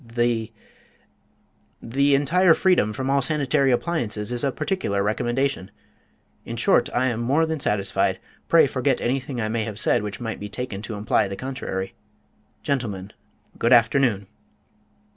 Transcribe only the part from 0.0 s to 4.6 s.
The the entire freedom from all sanitary appliances is a